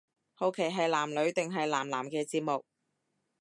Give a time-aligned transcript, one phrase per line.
[0.33, 2.65] 好奇係男女定係男男嘅節目